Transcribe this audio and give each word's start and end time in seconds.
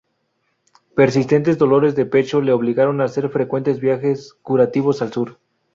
Persistentes 0.95 1.59
dolores 1.59 1.95
de 1.95 2.07
pecho 2.07 2.41
le 2.41 2.53
obligaron 2.53 3.01
a 3.01 3.03
hacer 3.03 3.29
frecuentes 3.29 3.79
viajes 3.79 4.33
curativos 4.41 5.03
al 5.03 5.13
sur. 5.13 5.37